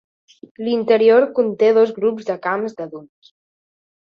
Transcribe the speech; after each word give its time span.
L'interior 0.67 1.27
conté 1.39 1.69
dos 1.79 1.93
grups 1.99 2.27
de 2.31 2.39
camps 2.47 2.75
de 2.81 2.89
dunes. 2.97 3.31